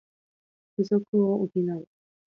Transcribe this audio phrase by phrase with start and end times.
[0.77, 1.87] 不足を補う